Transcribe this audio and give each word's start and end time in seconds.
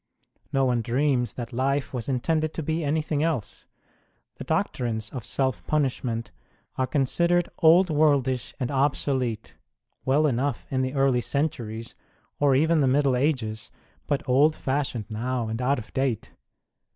No 0.51 0.65
one 0.65 0.81
dreams 0.81 1.33
that 1.33 1.53
life 1.53 1.93
was 1.93 2.09
in 2.09 2.21
tended 2.21 2.55
to 2.55 2.63
be 2.63 2.83
anything 2.83 3.19
rise. 3.21 3.67
The 4.37 4.43
doctrines 4.43 5.11
of 5.11 5.23
self 5.23 5.63
punishment 5.67 6.31
are 6.75 6.87
considered 6.87 7.49
old 7.59 7.91
worldish 7.91 8.55
and 8.59 8.71
obsolete; 8.71 9.53
well 10.03 10.25
enough 10.25 10.65
in 10.71 10.81
the 10.81 10.95
early 10.95 11.21
centuries, 11.21 11.93
or 12.39 12.55
even 12.55 12.79
the; 12.81 12.87
Middle 12.87 13.11
1 13.11 13.21
Ages, 13.21 13.69
but 14.07 14.27
old 14.27 14.55
fnshioned 14.55 15.05
now 15.07 15.47
and 15.47 15.61
out 15.61 15.77
of 15.77 15.93
date 15.93 16.29
1 16.31 16.37